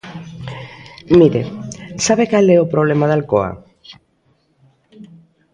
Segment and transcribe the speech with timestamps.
[1.19, 1.41] Mire,
[2.05, 3.51] ¿sabe cal é o problema de Alcoa?